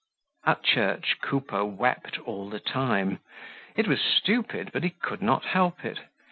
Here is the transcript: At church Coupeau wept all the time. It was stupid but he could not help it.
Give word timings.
At 0.47 0.63
church 0.63 1.17
Coupeau 1.21 1.63
wept 1.63 2.17
all 2.21 2.49
the 2.49 2.59
time. 2.59 3.19
It 3.75 3.87
was 3.87 4.01
stupid 4.01 4.71
but 4.73 4.81
he 4.83 4.89
could 4.89 5.21
not 5.21 5.45
help 5.45 5.85
it. 5.85 5.99